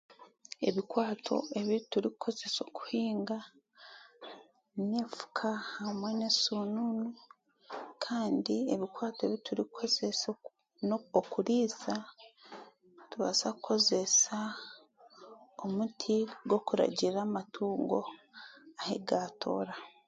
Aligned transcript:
Ebikwaato 0.67 1.37
ebi 1.59 1.75
turikukozesa 1.91 2.59
okuhinga 2.69 3.37
n'efuka 4.89 5.49
hamwe 5.75 6.09
n'esununu 6.19 7.07
kandi 8.05 8.55
ebikwato 8.73 9.19
ebi 9.25 9.37
turikukozesa 9.45 10.27
okuriisa 11.19 11.93
nitubaasa 12.95 13.47
kukozesa 13.55 14.37
omuti 15.63 16.15
gw'okuragirira 16.47 17.19
amatungo 17.27 17.99
ahi 18.81 18.97
gatoora. 19.07 19.73